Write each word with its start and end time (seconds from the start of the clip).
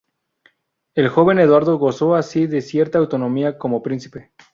El 0.95 1.09
joven 1.09 1.37
Eduardo 1.37 1.77
gozó 1.77 2.15
así 2.15 2.47
de 2.47 2.61
cierta 2.61 2.97
autonomía 2.97 3.59
como 3.59 3.83
príncipe. 3.83 4.31